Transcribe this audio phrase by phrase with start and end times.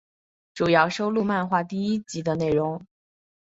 [0.55, 2.83] 主要收录漫画第一集的内容。